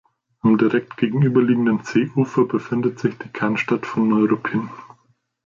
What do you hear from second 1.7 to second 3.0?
Seeufer befindet